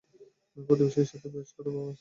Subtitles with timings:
[0.57, 1.89] প্রতিবেশীর সাথে খারাপ আচরণ করতাম।